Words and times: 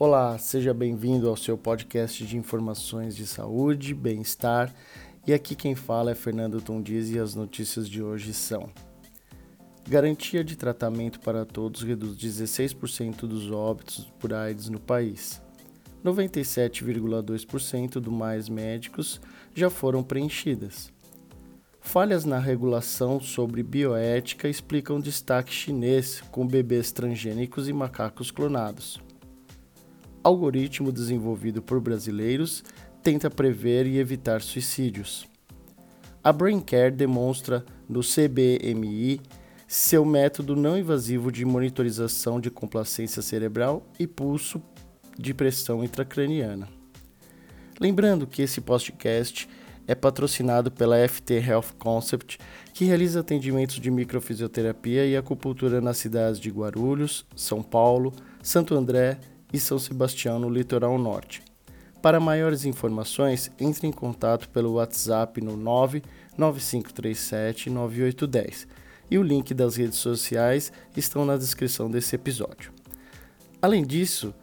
Olá, 0.00 0.38
seja 0.38 0.72
bem-vindo 0.72 1.28
ao 1.28 1.36
seu 1.36 1.58
podcast 1.58 2.24
de 2.24 2.36
informações 2.36 3.16
de 3.16 3.26
saúde, 3.26 3.92
bem-estar. 3.92 4.72
E 5.26 5.34
aqui 5.34 5.56
quem 5.56 5.74
fala 5.74 6.12
é 6.12 6.14
Fernando 6.14 6.60
Tom 6.60 6.80
Dias 6.80 7.10
e 7.10 7.18
as 7.18 7.34
notícias 7.34 7.88
de 7.88 8.00
hoje 8.00 8.32
são: 8.32 8.70
Garantia 9.88 10.44
de 10.44 10.54
tratamento 10.54 11.18
para 11.18 11.44
todos 11.44 11.82
reduz 11.82 12.16
16% 12.16 13.22
dos 13.22 13.50
óbitos 13.50 14.08
por 14.20 14.32
AIDS 14.32 14.68
no 14.68 14.78
país. 14.78 15.42
97,2% 16.04 17.94
do 17.94 18.12
mais 18.12 18.48
médicos 18.48 19.20
já 19.52 19.68
foram 19.68 20.04
preenchidas. 20.04 20.92
Falhas 21.80 22.24
na 22.24 22.38
regulação 22.38 23.20
sobre 23.20 23.64
bioética 23.64 24.48
explicam 24.48 25.00
destaque 25.00 25.52
chinês 25.52 26.22
com 26.30 26.46
bebês 26.46 26.92
transgênicos 26.92 27.68
e 27.68 27.72
macacos 27.72 28.30
clonados 28.30 29.00
algoritmo 30.28 30.92
desenvolvido 30.92 31.62
por 31.62 31.80
brasileiros 31.80 32.62
tenta 33.02 33.30
prever 33.30 33.86
e 33.86 33.98
evitar 33.98 34.42
suicídios. 34.42 35.26
A 36.22 36.32
BrainCare 36.32 36.94
demonstra 36.94 37.64
no 37.88 38.00
CBMI 38.00 39.20
seu 39.66 40.04
método 40.04 40.56
não 40.56 40.78
invasivo 40.78 41.30
de 41.30 41.44
monitorização 41.44 42.40
de 42.40 42.50
complacência 42.50 43.22
cerebral 43.22 43.86
e 43.98 44.06
pulso 44.06 44.62
de 45.18 45.34
pressão 45.34 45.84
intracraniana. 45.84 46.68
Lembrando 47.80 48.26
que 48.26 48.42
esse 48.42 48.60
podcast 48.60 49.48
é 49.86 49.94
patrocinado 49.94 50.70
pela 50.70 50.96
FT 51.08 51.34
Health 51.34 51.74
Concept, 51.78 52.38
que 52.74 52.84
realiza 52.84 53.20
atendimentos 53.20 53.76
de 53.76 53.90
microfisioterapia 53.90 55.06
e 55.06 55.16
acupuntura 55.16 55.80
nas 55.80 55.96
cidades 55.96 56.40
de 56.40 56.50
Guarulhos, 56.50 57.26
São 57.34 57.62
Paulo, 57.62 58.12
Santo 58.42 58.74
André 58.74 59.18
e 59.52 59.58
São 59.58 59.78
Sebastião, 59.78 60.38
no 60.38 60.48
litoral 60.48 60.96
norte. 60.98 61.42
Para 62.00 62.20
maiores 62.20 62.64
informações, 62.64 63.50
entre 63.58 63.86
em 63.86 63.92
contato 63.92 64.48
pelo 64.50 64.74
WhatsApp 64.74 65.40
no 65.40 65.56
99537 65.56 67.70
9810 67.70 68.68
e 69.10 69.18
o 69.18 69.22
link 69.22 69.54
das 69.54 69.76
redes 69.76 69.98
sociais 69.98 70.72
estão 70.96 71.24
na 71.24 71.36
descrição 71.36 71.90
desse 71.90 72.14
episódio. 72.14 72.72
Além 73.60 73.84
disso, 73.84 74.34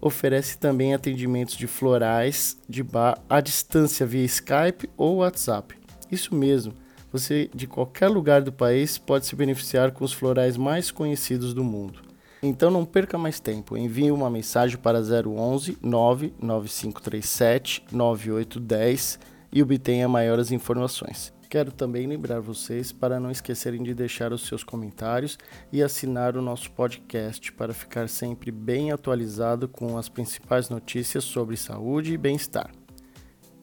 oferece 0.00 0.58
também 0.58 0.94
atendimentos 0.94 1.56
de 1.56 1.66
florais 1.66 2.56
de 2.68 2.82
bar 2.82 3.18
à 3.28 3.40
distância 3.40 4.06
via 4.06 4.24
Skype 4.24 4.88
ou 4.96 5.16
WhatsApp. 5.16 5.76
Isso 6.10 6.34
mesmo, 6.34 6.74
você 7.12 7.50
de 7.54 7.66
qualquer 7.66 8.08
lugar 8.08 8.42
do 8.42 8.52
país 8.52 8.98
pode 8.98 9.26
se 9.26 9.34
beneficiar 9.34 9.90
com 9.90 10.04
os 10.04 10.12
florais 10.12 10.56
mais 10.56 10.90
conhecidos 10.90 11.52
do 11.52 11.64
mundo. 11.64 12.09
Então 12.42 12.70
não 12.70 12.86
perca 12.86 13.18
mais 13.18 13.38
tempo, 13.38 13.76
envie 13.76 14.10
uma 14.10 14.30
mensagem 14.30 14.78
para 14.78 15.00
011 15.00 15.76
99537 15.82 17.84
9810 17.92 19.18
e 19.52 19.62
obtenha 19.62 20.08
maiores 20.08 20.50
informações. 20.50 21.34
Quero 21.50 21.72
também 21.72 22.06
lembrar 22.06 22.40
vocês 22.40 22.92
para 22.92 23.18
não 23.18 23.30
esquecerem 23.30 23.82
de 23.82 23.92
deixar 23.92 24.32
os 24.32 24.46
seus 24.46 24.62
comentários 24.62 25.36
e 25.72 25.82
assinar 25.82 26.36
o 26.36 26.42
nosso 26.42 26.70
podcast 26.70 27.52
para 27.52 27.74
ficar 27.74 28.08
sempre 28.08 28.52
bem 28.52 28.92
atualizado 28.92 29.68
com 29.68 29.98
as 29.98 30.08
principais 30.08 30.68
notícias 30.68 31.24
sobre 31.24 31.56
saúde 31.56 32.14
e 32.14 32.16
bem-estar 32.16 32.79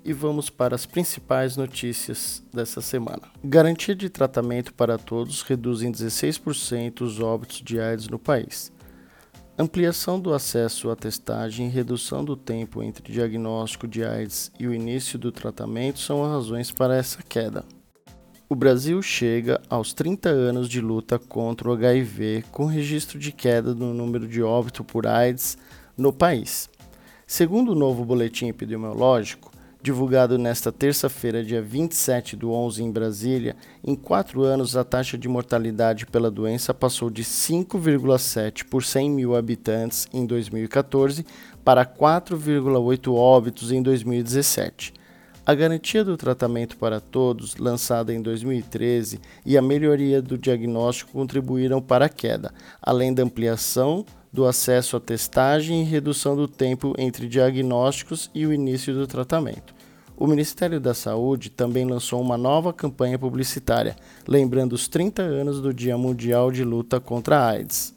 e 0.07 0.13
vamos 0.13 0.49
para 0.49 0.73
as 0.73 0.85
principais 0.85 1.57
notícias 1.57 2.41
dessa 2.53 2.79
semana. 2.79 3.23
Garantia 3.43 3.93
de 3.93 4.09
tratamento 4.09 4.73
para 4.73 4.97
todos 4.97 5.41
reduz 5.41 5.81
em 5.81 5.91
16% 5.91 7.01
os 7.01 7.19
óbitos 7.19 7.61
de 7.61 7.77
AIDS 7.77 8.07
no 8.07 8.17
país. 8.17 8.71
Ampliação 9.59 10.17
do 10.17 10.33
acesso 10.33 10.89
à 10.89 10.95
testagem 10.95 11.67
e 11.67 11.69
redução 11.69 12.23
do 12.23 12.37
tempo 12.37 12.81
entre 12.81 13.11
diagnóstico 13.11 13.85
de 13.85 14.05
AIDS 14.05 14.49
e 14.57 14.65
o 14.65 14.73
início 14.73 15.19
do 15.19 15.29
tratamento 15.29 15.99
são 15.99 16.23
as 16.23 16.31
razões 16.31 16.71
para 16.71 16.95
essa 16.95 17.21
queda. 17.21 17.65
O 18.47 18.55
Brasil 18.55 19.01
chega 19.01 19.61
aos 19.69 19.91
30 19.91 20.29
anos 20.29 20.69
de 20.69 20.79
luta 20.79 21.19
contra 21.19 21.67
o 21.67 21.73
HIV, 21.73 22.45
com 22.49 22.65
registro 22.65 23.19
de 23.19 23.33
queda 23.33 23.75
no 23.75 23.93
número 23.93 24.25
de 24.25 24.41
óbitos 24.41 24.85
por 24.85 25.05
AIDS 25.05 25.57
no 25.97 26.13
país. 26.13 26.69
Segundo 27.25 27.73
o 27.73 27.75
novo 27.75 28.05
boletim 28.05 28.47
epidemiológico, 28.47 29.51
divulgado 29.81 30.37
nesta 30.37 30.71
terça-feira, 30.71 31.43
dia 31.43 31.61
27 31.61 32.35
do 32.35 32.51
11 32.51 32.83
em 32.83 32.91
Brasília, 32.91 33.55
em 33.83 33.95
quatro 33.95 34.43
anos 34.43 34.75
a 34.75 34.83
taxa 34.83 35.17
de 35.17 35.27
mortalidade 35.27 36.05
pela 36.05 36.31
doença 36.31 36.73
passou 36.73 37.09
de 37.09 37.23
5,7 37.23 38.65
por 38.65 38.83
100 38.83 39.09
mil 39.09 39.35
habitantes 39.35 40.07
em 40.13 40.25
2014 40.25 41.25
para 41.63 41.85
4,8 41.85 43.13
óbitos 43.13 43.71
em 43.71 43.81
2017. 43.81 44.93
A 45.45 45.55
garantia 45.55 46.03
do 46.03 46.17
tratamento 46.17 46.75
para 46.75 46.99
todos, 46.99 47.55
lançada 47.55 48.13
em 48.13 48.21
2013, 48.21 49.21
e 49.45 49.57
a 49.57 49.61
melhoria 49.61 50.21
do 50.21 50.37
diagnóstico 50.37 51.13
contribuíram 51.13 51.81
para 51.81 52.07
a 52.07 52.09
queda, 52.09 52.53
além 52.81 53.13
da 53.13 53.23
ampliação 53.23 54.05
do 54.37 54.45
acesso 54.45 54.95
à 54.95 54.99
testagem 54.99 55.81
e 55.81 55.83
redução 55.83 56.35
do 56.35 56.47
tempo 56.47 56.93
entre 56.95 57.27
diagnósticos 57.27 58.29
e 58.35 58.45
o 58.45 58.53
início 58.53 58.93
do 58.93 59.07
tratamento. 59.07 59.73
O 60.15 60.27
Ministério 60.27 60.79
da 60.79 60.93
Saúde 60.93 61.49
também 61.49 61.87
lançou 61.87 62.21
uma 62.21 62.37
nova 62.37 62.71
campanha 62.71 63.17
publicitária, 63.17 63.95
lembrando 64.27 64.73
os 64.73 64.87
30 64.87 65.23
anos 65.23 65.59
do 65.59 65.73
Dia 65.73 65.97
Mundial 65.97 66.51
de 66.51 66.63
Luta 66.63 66.99
contra 66.99 67.39
a 67.39 67.47
AIDS. 67.47 67.95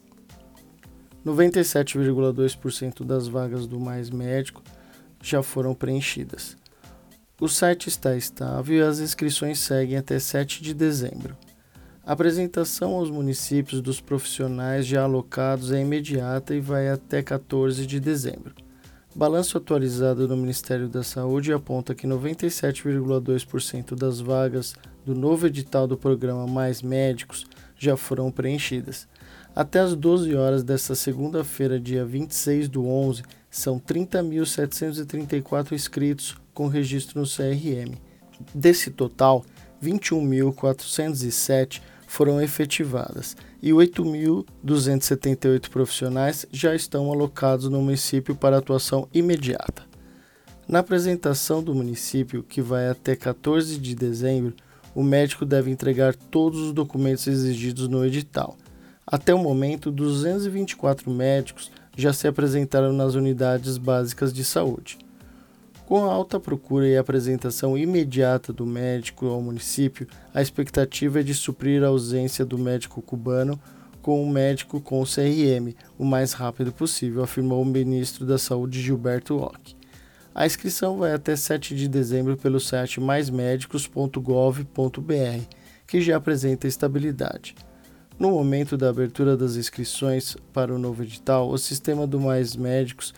97,2% 1.23 3.05
das 3.05 3.27
vagas 3.27 3.67
do 3.67 3.79
Mais 3.79 4.09
Médico 4.09 4.63
já 5.21 5.43
foram 5.43 5.75
preenchidas. 5.75 6.57
O 7.39 7.47
site 7.47 7.87
está 7.87 8.17
estável 8.17 8.77
e 8.77 8.81
as 8.81 8.99
inscrições 8.99 9.59
seguem 9.59 9.95
até 9.95 10.17
7 10.17 10.63
de 10.63 10.73
dezembro. 10.73 11.37
A 12.03 12.13
apresentação 12.13 12.95
aos 12.95 13.11
municípios 13.11 13.79
dos 13.79 14.01
profissionais 14.01 14.87
já 14.87 15.03
alocados 15.03 15.71
é 15.71 15.81
imediata 15.81 16.55
e 16.55 16.59
vai 16.59 16.89
até 16.89 17.21
14 17.21 17.85
de 17.85 17.99
dezembro. 17.99 18.55
Balanço 19.13 19.55
atualizado 19.55 20.27
do 20.27 20.35
Ministério 20.35 20.89
da 20.89 21.03
Saúde 21.03 21.53
aponta 21.53 21.93
que 21.93 22.07
97,2% 22.07 23.93
das 23.93 24.19
vagas 24.19 24.73
do 25.05 25.13
novo 25.13 25.45
edital 25.45 25.85
do 25.85 25.95
programa 25.95 26.47
Mais 26.47 26.81
Médicos 26.81 27.45
já 27.77 27.95
foram 27.95 28.31
preenchidas. 28.31 29.07
Até 29.55 29.79
as 29.79 29.95
12 29.95 30.33
horas 30.33 30.63
desta 30.63 30.95
segunda-feira, 30.95 31.79
dia 31.79 32.03
26 32.03 32.67
do 32.67 32.87
11, 32.87 33.21
são 33.49 33.79
30.734 33.79 35.73
inscritos 35.73 36.35
com 36.51 36.67
registro 36.67 37.19
no 37.19 37.27
CRM. 37.27 37.95
Desse 38.55 38.89
total, 38.89 39.45
21.407 39.83 41.81
foram 42.11 42.41
efetivadas 42.41 43.37
e 43.61 43.69
8.278 43.69 45.69
profissionais 45.69 46.45
já 46.51 46.75
estão 46.75 47.09
alocados 47.09 47.69
no 47.69 47.81
município 47.81 48.35
para 48.35 48.57
atuação 48.57 49.07
imediata. 49.13 49.83
Na 50.67 50.79
apresentação 50.79 51.63
do 51.63 51.73
município, 51.73 52.43
que 52.43 52.61
vai 52.61 52.89
até 52.89 53.15
14 53.15 53.77
de 53.77 53.95
dezembro, 53.95 54.53
o 54.93 55.01
médico 55.01 55.45
deve 55.45 55.71
entregar 55.71 56.13
todos 56.13 56.59
os 56.59 56.73
documentos 56.73 57.27
exigidos 57.27 57.87
no 57.87 58.05
edital. 58.05 58.57
Até 59.07 59.33
o 59.33 59.39
momento, 59.39 59.89
224 59.89 61.09
médicos 61.09 61.71
já 61.95 62.11
se 62.11 62.27
apresentaram 62.27 62.91
nas 62.91 63.15
unidades 63.15 63.77
básicas 63.77 64.33
de 64.33 64.43
saúde. 64.43 64.99
Com 65.85 66.05
a 66.05 66.13
alta 66.13 66.39
procura 66.39 66.87
e 66.87 66.97
apresentação 66.97 67.77
imediata 67.77 68.53
do 68.53 68.65
médico 68.65 69.27
ao 69.27 69.41
município, 69.41 70.07
a 70.33 70.41
expectativa 70.41 71.19
é 71.19 71.23
de 71.23 71.33
suprir 71.33 71.83
a 71.83 71.87
ausência 71.87 72.45
do 72.45 72.57
médico 72.57 73.01
cubano 73.01 73.59
com 74.01 74.23
um 74.23 74.29
médico 74.29 74.81
com 74.81 75.01
o 75.01 75.05
CRM 75.05 75.75
o 75.97 76.05
mais 76.05 76.33
rápido 76.33 76.71
possível, 76.71 77.23
afirmou 77.23 77.61
o 77.61 77.65
ministro 77.65 78.25
da 78.25 78.37
Saúde 78.37 78.81
Gilberto 78.81 79.35
Locke. 79.35 79.75
A 80.33 80.45
inscrição 80.45 80.97
vai 80.97 81.11
até 81.11 81.35
7 81.35 81.75
de 81.75 81.89
dezembro 81.89 82.37
pelo 82.37 82.59
site 82.59 83.01
maismedicos.gov.br, 83.01 85.43
que 85.85 86.01
já 86.01 86.15
apresenta 86.15 86.67
estabilidade. 86.67 87.53
No 88.17 88.31
momento 88.31 88.77
da 88.77 88.89
abertura 88.89 89.35
das 89.35 89.55
inscrições 89.55 90.37
para 90.53 90.73
o 90.73 90.79
novo 90.79 91.03
edital, 91.03 91.49
o 91.49 91.57
sistema 91.57 92.07
do 92.07 92.19
Mais 92.19 92.55
Médicos 92.55 93.13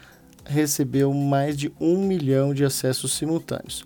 recebeu 0.46 1.14
mais 1.14 1.58
de 1.58 1.72
um 1.80 2.06
milhão 2.06 2.54
de 2.54 2.64
acessos 2.64 3.14
simultâneos. 3.14 3.84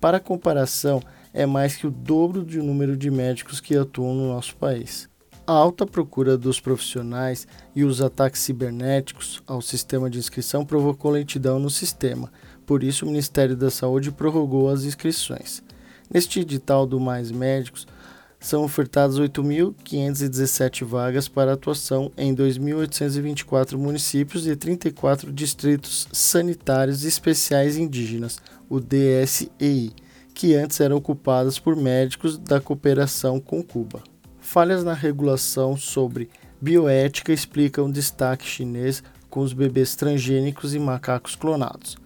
Para 0.00 0.20
comparação, 0.20 1.02
é 1.32 1.46
mais 1.46 1.76
que 1.76 1.86
o 1.86 1.90
dobro 1.90 2.42
do 2.42 2.62
número 2.62 2.96
de 2.96 3.10
médicos 3.10 3.60
que 3.60 3.76
atuam 3.76 4.14
no 4.14 4.28
nosso 4.28 4.56
país. 4.56 5.08
A 5.46 5.52
alta 5.52 5.84
procura 5.84 6.38
dos 6.38 6.60
profissionais 6.60 7.46
e 7.74 7.84
os 7.84 8.00
ataques 8.00 8.40
cibernéticos 8.40 9.42
ao 9.46 9.60
sistema 9.60 10.08
de 10.08 10.18
inscrição 10.18 10.64
provocou 10.64 11.10
lentidão 11.10 11.58
no 11.58 11.70
sistema, 11.70 12.30
por 12.64 12.84
isso 12.84 13.04
o 13.04 13.08
Ministério 13.08 13.56
da 13.56 13.70
Saúde 13.70 14.12
prorrogou 14.12 14.68
as 14.68 14.84
inscrições. 14.84 15.62
Neste 16.12 16.40
edital 16.40 16.86
do 16.86 17.00
Mais 17.00 17.30
Médicos, 17.32 17.86
são 18.40 18.64
ofertadas 18.64 19.20
8.517 19.20 20.84
vagas 20.84 21.28
para 21.28 21.52
atuação 21.52 22.10
em 22.16 22.34
2.824 22.34 23.76
municípios 23.76 24.46
e 24.46 24.56
34 24.56 25.30
distritos 25.30 26.08
sanitários 26.10 27.04
especiais 27.04 27.76
indígenas, 27.76 28.40
o 28.68 28.80
DSEI, 28.80 29.92
que 30.34 30.54
antes 30.54 30.80
eram 30.80 30.96
ocupadas 30.96 31.58
por 31.58 31.76
médicos 31.76 32.38
da 32.38 32.60
cooperação 32.60 33.38
com 33.38 33.62
Cuba. 33.62 34.02
Falhas 34.40 34.82
na 34.82 34.94
regulação 34.94 35.76
sobre 35.76 36.30
bioética 36.58 37.32
explicam 37.32 37.86
o 37.86 37.92
destaque 37.92 38.46
chinês 38.46 39.02
com 39.28 39.40
os 39.40 39.52
bebês 39.52 39.94
transgênicos 39.94 40.74
e 40.74 40.78
macacos 40.78 41.36
clonados. 41.36 41.96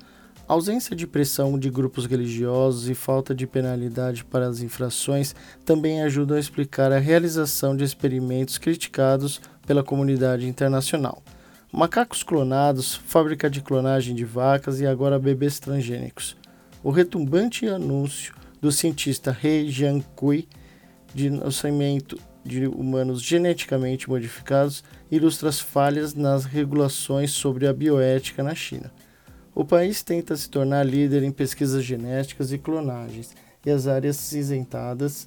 Ausência 0.46 0.94
de 0.94 1.06
pressão 1.06 1.58
de 1.58 1.70
grupos 1.70 2.05
religiosos 2.05 2.91
e 2.91 2.94
falta 2.94 3.35
de 3.35 3.46
penalidade 3.46 4.23
para 4.26 4.46
as 4.46 4.61
infrações 4.61 5.35
também 5.64 6.02
ajudam 6.02 6.37
a 6.37 6.41
explicar 6.41 6.93
a 6.93 6.99
realização 6.99 7.75
de 7.75 7.82
experimentos 7.82 8.58
criticados 8.58 9.41
pela 9.67 9.82
comunidade 9.82 10.46
internacional. 10.46 11.23
Macacos 11.73 12.23
clonados, 12.23 12.94
fábrica 12.94 13.49
de 13.49 13.62
clonagem 13.62 14.14
de 14.14 14.25
vacas 14.26 14.81
e 14.81 14.87
agora 14.87 15.19
bebês 15.19 15.58
transgênicos. 15.58 16.37
O 16.82 16.91
retumbante 16.91 17.67
anúncio 17.67 18.35
do 18.61 18.70
cientista 18.70 19.35
He 19.43 19.67
Jiankui 19.69 20.46
de 21.14 21.31
nascimento 21.31 22.19
de 22.44 22.67
humanos 22.67 23.23
geneticamente 23.23 24.11
modificados 24.11 24.85
ilustra 25.11 25.49
as 25.49 25.58
falhas 25.58 26.12
nas 26.12 26.44
regulações 26.44 27.31
sobre 27.31 27.67
a 27.67 27.73
bioética 27.73 28.43
na 28.43 28.55
China. 28.55 28.93
O 29.55 29.65
país 29.65 30.03
tenta 30.03 30.37
se 30.37 30.51
tornar 30.51 30.85
líder 30.85 31.23
em 31.23 31.31
pesquisas 31.31 31.85
genéticas 31.85 32.53
e 32.53 32.59
clonagens, 32.59 33.35
e 33.65 33.71
as 33.71 33.87
áreas 33.87 34.33
isentadas 34.33 35.27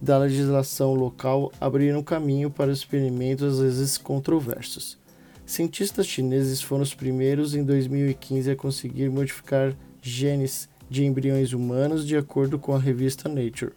da 0.00 0.18
legislação 0.18 0.94
local 0.94 1.52
abriram 1.60 2.02
caminho 2.02 2.50
para 2.50 2.72
experimentos 2.72 3.54
às 3.54 3.60
vezes 3.60 3.96
controversos. 3.96 4.98
Cientistas 5.46 6.06
chineses 6.06 6.60
foram 6.60 6.82
os 6.82 6.92
primeiros 6.92 7.54
em 7.54 7.62
2015 7.62 8.50
a 8.50 8.56
conseguir 8.56 9.08
modificar 9.08 9.76
genes 10.00 10.68
de 10.90 11.04
embriões 11.04 11.52
humanos 11.52 12.04
de 12.04 12.16
acordo 12.16 12.58
com 12.58 12.74
a 12.74 12.78
revista 12.80 13.28
Nature. 13.28 13.72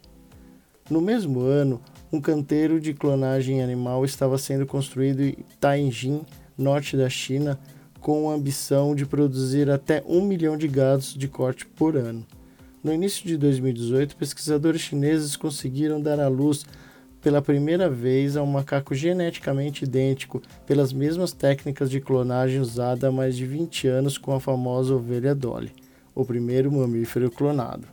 No 0.90 1.00
mesmo 1.00 1.40
ano, 1.40 1.80
um 2.12 2.20
canteiro 2.20 2.80
de 2.80 2.92
clonagem 2.92 3.62
animal 3.62 4.04
estava 4.04 4.36
sendo 4.36 4.66
construído 4.66 5.22
em 5.22 5.36
Tianjin, 5.60 6.22
norte 6.58 6.96
da 6.96 7.08
China, 7.08 7.58
com 8.00 8.30
a 8.30 8.34
ambição 8.34 8.94
de 8.94 9.06
produzir 9.06 9.70
até 9.70 10.02
um 10.06 10.22
milhão 10.22 10.56
de 10.56 10.68
gados 10.68 11.14
de 11.14 11.28
corte 11.28 11.66
por 11.66 11.96
ano. 11.96 12.26
No 12.82 12.92
início 12.92 13.26
de 13.26 13.36
2018, 13.36 14.16
pesquisadores 14.16 14.80
chineses 14.80 15.34
conseguiram 15.34 16.00
dar 16.00 16.20
à 16.20 16.28
luz 16.28 16.64
pela 17.20 17.42
primeira 17.42 17.90
vez 17.90 18.36
a 18.36 18.42
um 18.44 18.46
macaco 18.46 18.94
geneticamente 18.94 19.84
idêntico 19.84 20.40
pelas 20.64 20.92
mesmas 20.92 21.32
técnicas 21.32 21.90
de 21.90 22.00
clonagem 22.00 22.60
usada 22.60 23.08
há 23.08 23.10
mais 23.10 23.36
de 23.36 23.44
20 23.44 23.88
anos 23.88 24.16
com 24.16 24.32
a 24.32 24.38
famosa 24.38 24.94
ovelha 24.94 25.34
Dolly, 25.34 25.72
o 26.14 26.24
primeiro 26.24 26.70
mamífero 26.70 27.28
clonado. 27.28 27.88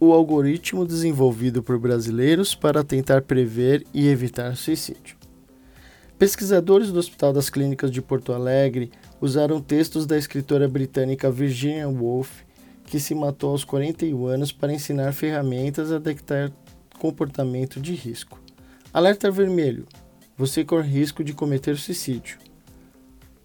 O 0.00 0.12
algoritmo 0.12 0.84
desenvolvido 0.84 1.62
por 1.62 1.78
brasileiros 1.78 2.54
para 2.54 2.82
tentar 2.82 3.22
prever 3.22 3.86
e 3.94 4.08
evitar 4.08 4.56
suicídio. 4.56 5.23
Pesquisadores 6.18 6.92
do 6.92 6.98
Hospital 7.00 7.32
das 7.32 7.50
Clínicas 7.50 7.90
de 7.90 8.00
Porto 8.00 8.32
Alegre 8.32 8.92
usaram 9.20 9.60
textos 9.60 10.06
da 10.06 10.16
escritora 10.16 10.68
britânica 10.68 11.28
Virginia 11.28 11.88
Woolf, 11.88 12.42
que 12.86 13.00
se 13.00 13.16
matou 13.16 13.50
aos 13.50 13.64
41 13.64 14.26
anos, 14.26 14.52
para 14.52 14.72
ensinar 14.72 15.12
ferramentas 15.12 15.90
a 15.90 15.98
detectar 15.98 16.52
comportamento 17.00 17.80
de 17.80 17.94
risco. 17.94 18.40
Alerta 18.92 19.28
vermelho: 19.28 19.86
você 20.36 20.64
corre 20.64 20.88
risco 20.88 21.24
de 21.24 21.32
cometer 21.32 21.76
suicídio. 21.76 22.38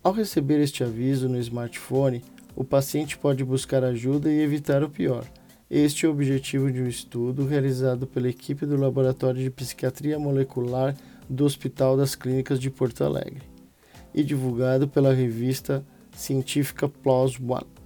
Ao 0.04 0.14
receber 0.14 0.62
este 0.62 0.84
aviso 0.84 1.28
no 1.28 1.40
smartphone, 1.40 2.24
o 2.56 2.64
paciente 2.64 3.18
pode 3.18 3.44
buscar 3.44 3.84
ajuda 3.84 4.32
e 4.32 4.42
evitar 4.42 4.84
o 4.84 4.90
pior. 4.90 5.26
Este 5.72 6.06
é 6.06 6.10
o 6.10 6.12
objetivo 6.12 6.72
de 6.72 6.82
um 6.82 6.88
estudo 6.88 7.46
realizado 7.46 8.06
pela 8.06 8.30
equipe 8.30 8.66
do 8.66 8.78
Laboratório 8.78 9.42
de 9.42 9.50
Psiquiatria 9.50 10.20
Molecular 10.20 10.96
do 11.30 11.46
Hospital 11.46 11.96
das 11.96 12.16
Clínicas 12.16 12.60
de 12.60 12.70
Porto 12.70 13.04
Alegre 13.04 13.44
e 14.14 14.24
divulgado 14.24 14.88
pela 14.88 15.14
revista 15.14 15.86
científica 16.12 16.90
PLOS 16.90 17.40
ONE. 17.40 17.80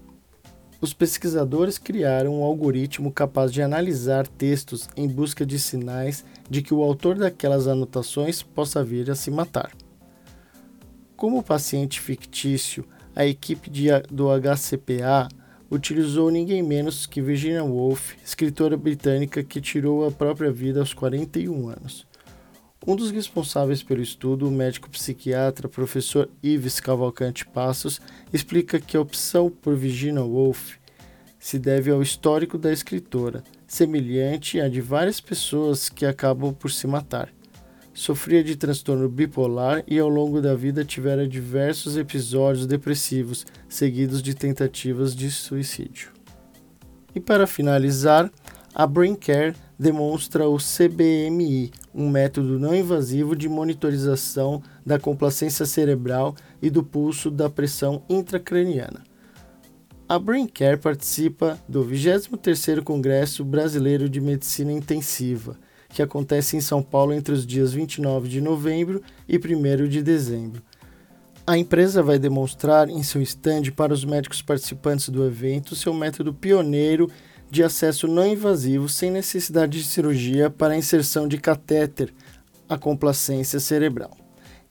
Os 0.79 0.93
pesquisadores 0.93 1.77
criaram 1.77 2.39
um 2.39 2.43
algoritmo 2.43 3.11
capaz 3.11 3.53
de 3.53 3.61
analisar 3.61 4.27
textos 4.27 4.89
em 4.97 5.07
busca 5.07 5.45
de 5.45 5.57
sinais 5.57 6.25
de 6.49 6.61
que 6.61 6.73
o 6.73 6.83
autor 6.83 7.17
daquelas 7.17 7.67
anotações 7.67 8.43
possa 8.43 8.83
vir 8.83 9.09
a 9.09 9.15
se 9.15 9.31
matar. 9.31 9.71
Como 11.15 11.41
paciente 11.41 12.01
fictício, 12.01 12.85
a 13.15 13.25
equipe 13.25 13.69
de, 13.69 13.87
do 14.11 14.27
HCPA 14.27 15.29
utilizou 15.71 16.29
ninguém 16.29 16.61
menos 16.61 17.05
que 17.05 17.21
Virginia 17.21 17.63
Woolf, 17.63 18.15
escritora 18.23 18.75
britânica 18.75 19.43
que 19.43 19.61
tirou 19.61 20.05
a 20.05 20.11
própria 20.11 20.51
vida 20.51 20.81
aos 20.81 20.93
41 20.93 21.69
anos. 21.69 22.05
Um 22.85 22.97
dos 22.97 23.11
responsáveis 23.11 23.81
pelo 23.81 24.01
estudo, 24.01 24.45
o 24.45 24.51
médico 24.51 24.89
psiquiatra 24.89 25.69
professor 25.69 26.29
Ives 26.43 26.81
Cavalcante 26.81 27.45
Passos, 27.45 28.01
explica 28.33 28.77
que 28.77 28.97
a 28.97 29.01
opção 29.01 29.49
por 29.49 29.73
Virginia 29.73 30.21
Woolf 30.21 30.75
se 31.39 31.57
deve 31.57 31.91
ao 31.91 32.01
histórico 32.01 32.57
da 32.57 32.73
escritora, 32.73 33.41
semelhante 33.65 34.59
à 34.59 34.67
de 34.67 34.81
várias 34.81 35.21
pessoas 35.21 35.87
que 35.87 36.05
acabam 36.05 36.53
por 36.53 36.71
se 36.71 36.85
matar. 36.85 37.29
Sofria 37.93 38.43
de 38.43 38.57
transtorno 38.57 39.07
bipolar 39.07 39.83
e 39.87 39.97
ao 39.97 40.09
longo 40.09 40.41
da 40.41 40.53
vida 40.53 40.83
tivera 40.83 41.27
diversos 41.27 41.95
episódios 41.95 42.65
depressivos, 42.65 43.45
seguidos 43.69 44.21
de 44.21 44.33
tentativas 44.33 45.15
de 45.15 45.31
suicídio. 45.31 46.11
E 47.15 47.19
para 47.19 47.47
finalizar, 47.47 48.29
a 48.73 48.87
Brain 48.87 49.15
Care 49.15 49.55
demonstra 49.77 50.47
o 50.47 50.57
CBMI, 50.57 51.71
um 51.93 52.09
método 52.09 52.57
não 52.57 52.73
invasivo 52.73 53.35
de 53.35 53.47
monitorização 53.47 54.63
da 54.85 54.97
complacência 54.97 55.65
cerebral 55.65 56.35
e 56.61 56.69
do 56.69 56.83
pulso 56.83 57.29
da 57.29 57.49
pressão 57.49 58.03
intracraniana. 58.09 59.03
A 60.07 60.19
BrainCare 60.19 60.77
participa 60.77 61.57
do 61.67 61.83
23º 61.85 62.83
Congresso 62.83 63.43
Brasileiro 63.43 64.09
de 64.09 64.19
Medicina 64.19 64.71
Intensiva, 64.71 65.57
que 65.89 66.01
acontece 66.01 66.57
em 66.57 66.61
São 66.61 66.83
Paulo 66.83 67.13
entre 67.13 67.33
os 67.33 67.45
dias 67.45 67.73
29 67.73 68.27
de 68.27 68.41
novembro 68.41 69.01
e 69.27 69.37
1 69.37 69.87
de 69.87 70.03
dezembro. 70.03 70.61
A 71.45 71.57
empresa 71.57 72.01
vai 72.01 72.19
demonstrar 72.19 72.89
em 72.89 73.01
seu 73.03 73.21
estande 73.21 73.71
para 73.71 73.93
os 73.93 74.05
médicos 74.05 74.41
participantes 74.41 75.09
do 75.09 75.25
evento 75.25 75.75
seu 75.75 75.93
método 75.93 76.33
pioneiro 76.33 77.09
de 77.53 77.63
acesso 77.63 78.07
não 78.07 78.25
invasivo 78.25 78.89
sem 78.89 79.11
necessidade 79.11 79.77
de 79.77 79.83
cirurgia 79.83 80.49
para 80.49 80.75
inserção 80.75 81.27
de 81.27 81.37
catéter 81.37 82.11
à 82.67 82.79
complacência 82.79 83.59
cerebral 83.59 84.09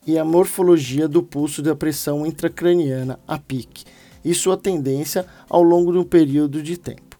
e 0.05 0.19
a 0.19 0.25
morfologia 0.25 1.07
do 1.07 1.23
pulso 1.23 1.61
da 1.61 1.73
pressão 1.73 2.25
intracraniana, 2.25 3.17
a 3.25 3.37
PIC, 3.37 3.85
e 4.21 4.35
sua 4.35 4.57
tendência 4.57 5.25
ao 5.49 5.63
longo 5.63 5.93
de 5.93 5.97
um 5.97 6.03
período 6.03 6.61
de 6.61 6.77
tempo. 6.77 7.17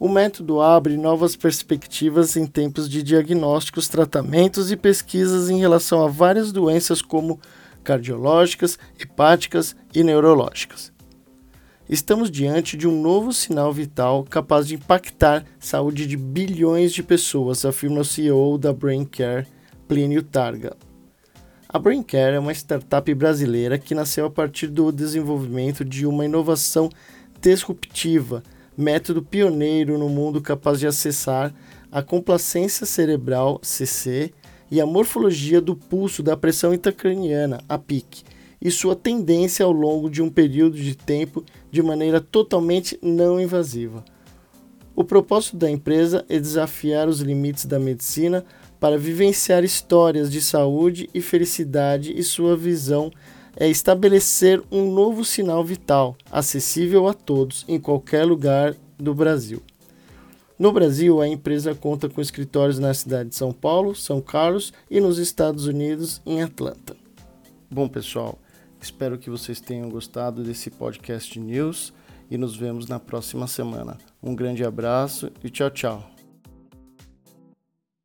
O 0.00 0.08
método 0.08 0.60
abre 0.60 0.96
novas 0.96 1.36
perspectivas 1.36 2.36
em 2.36 2.44
tempos 2.44 2.88
de 2.88 3.00
diagnósticos, 3.00 3.86
tratamentos 3.86 4.72
e 4.72 4.76
pesquisas 4.76 5.48
em 5.48 5.60
relação 5.60 6.04
a 6.04 6.08
várias 6.08 6.50
doenças 6.50 7.00
como 7.00 7.38
cardiológicas, 7.84 8.76
hepáticas 8.98 9.76
e 9.94 10.02
neurológicas. 10.02 10.90
Estamos 11.88 12.30
diante 12.30 12.76
de 12.76 12.86
um 12.86 13.00
novo 13.00 13.32
sinal 13.32 13.72
vital 13.72 14.22
capaz 14.22 14.68
de 14.68 14.74
impactar 14.74 15.38
a 15.38 15.44
saúde 15.58 16.06
de 16.06 16.18
bilhões 16.18 16.92
de 16.92 17.02
pessoas, 17.02 17.64
afirma 17.64 18.00
o 18.00 18.04
CEO 18.04 18.58
da 18.58 18.74
BrainCare, 18.74 19.46
Plínio 19.88 20.22
Targa. 20.22 20.76
A 21.66 21.78
BrainCare 21.78 22.34
é 22.34 22.38
uma 22.38 22.52
startup 22.52 23.14
brasileira 23.14 23.78
que 23.78 23.94
nasceu 23.94 24.26
a 24.26 24.30
partir 24.30 24.66
do 24.66 24.92
desenvolvimento 24.92 25.82
de 25.82 26.04
uma 26.04 26.26
inovação 26.26 26.90
disruptiva, 27.40 28.42
método 28.76 29.22
pioneiro 29.22 29.96
no 29.96 30.10
mundo 30.10 30.42
capaz 30.42 30.78
de 30.78 30.86
acessar 30.86 31.54
a 31.90 32.02
complacência 32.02 32.84
cerebral 32.84 33.60
CC 33.62 34.30
e 34.70 34.78
a 34.78 34.84
morfologia 34.84 35.58
do 35.58 35.74
pulso 35.74 36.22
da 36.22 36.36
pressão 36.36 36.74
intracraniana, 36.74 37.62
a 37.66 37.78
PIC, 37.78 38.24
e 38.60 38.70
sua 38.70 38.96
tendência 38.96 39.64
ao 39.64 39.72
longo 39.72 40.10
de 40.10 40.22
um 40.22 40.28
período 40.28 40.76
de 40.76 40.94
tempo 40.94 41.44
de 41.70 41.82
maneira 41.82 42.20
totalmente 42.20 42.98
não 43.02 43.40
invasiva. 43.40 44.04
O 44.94 45.04
propósito 45.04 45.56
da 45.56 45.70
empresa 45.70 46.24
é 46.28 46.40
desafiar 46.40 47.08
os 47.08 47.20
limites 47.20 47.66
da 47.66 47.78
medicina 47.78 48.44
para 48.80 48.98
vivenciar 48.98 49.62
histórias 49.62 50.30
de 50.30 50.40
saúde 50.40 51.08
e 51.14 51.20
felicidade, 51.20 52.12
e 52.16 52.22
sua 52.22 52.56
visão 52.56 53.10
é 53.56 53.68
estabelecer 53.68 54.62
um 54.70 54.92
novo 54.92 55.24
sinal 55.24 55.64
vital, 55.64 56.16
acessível 56.30 57.08
a 57.08 57.14
todos 57.14 57.64
em 57.68 57.78
qualquer 57.78 58.24
lugar 58.24 58.74
do 58.96 59.14
Brasil. 59.14 59.62
No 60.58 60.72
Brasil, 60.72 61.20
a 61.20 61.28
empresa 61.28 61.74
conta 61.74 62.08
com 62.08 62.20
escritórios 62.20 62.80
na 62.80 62.92
cidade 62.92 63.28
de 63.28 63.36
São 63.36 63.52
Paulo, 63.52 63.94
São 63.94 64.20
Carlos 64.20 64.72
e 64.90 65.00
nos 65.00 65.18
Estados 65.18 65.66
Unidos, 65.66 66.20
em 66.26 66.42
Atlanta. 66.42 66.96
Bom, 67.70 67.86
pessoal, 67.86 68.38
espero 68.80 69.18
que 69.18 69.30
vocês 69.30 69.60
tenham 69.60 69.88
gostado 69.88 70.42
desse 70.42 70.70
podcast 70.70 71.38
news 71.38 71.92
e 72.30 72.36
nos 72.36 72.56
vemos 72.56 72.86
na 72.86 72.98
próxima 72.98 73.46
semana. 73.46 73.98
Um 74.22 74.34
grande 74.34 74.64
abraço 74.64 75.30
e 75.42 75.50
tchau, 75.50 75.70
tchau. 75.70 76.17